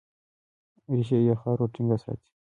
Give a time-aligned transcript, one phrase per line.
[0.95, 2.29] ریښې یې خاوره ټینګه ساتي.